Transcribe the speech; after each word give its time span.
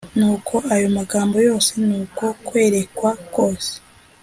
Nuko 0.17 0.55
ayo 0.75 0.87
magambo 0.97 1.35
yose 1.47 1.71
n’uko 1.87 2.25
kwerekwa 2.45 3.11
kose 3.35 3.73